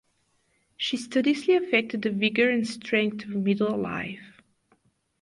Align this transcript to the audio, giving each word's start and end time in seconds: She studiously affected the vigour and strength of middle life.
She 0.77 0.97
studiously 0.97 1.53
affected 1.53 2.01
the 2.01 2.09
vigour 2.09 2.49
and 2.49 2.67
strength 2.67 3.23
of 3.25 3.35
middle 3.35 3.77
life. 3.77 4.41